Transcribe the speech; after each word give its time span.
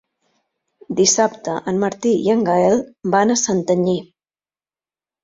Dissabte 0.99 1.53
en 1.71 1.77
Martí 1.83 2.13
i 2.29 2.31
en 2.37 2.41
Gaël 2.47 2.79
van 3.17 3.35
a 3.35 3.37
Santanyí. 3.43 3.95